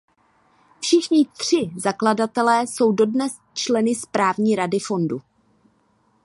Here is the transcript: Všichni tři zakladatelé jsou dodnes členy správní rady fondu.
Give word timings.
Všichni 0.79 1.25
tři 1.25 1.71
zakladatelé 1.77 2.67
jsou 2.67 2.91
dodnes 2.91 3.37
členy 3.53 3.95
správní 3.95 4.55
rady 4.55 4.79
fondu. 4.79 5.21